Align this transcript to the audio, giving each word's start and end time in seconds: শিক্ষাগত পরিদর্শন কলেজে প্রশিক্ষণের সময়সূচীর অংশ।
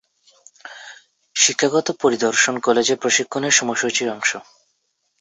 শিক্ষাগত 1.35 1.87
পরিদর্শন 2.01 2.55
কলেজে 2.59 2.95
প্রশিক্ষণের 2.95 3.53
সময়সূচীর 3.53 4.07
অংশ। 4.09 4.31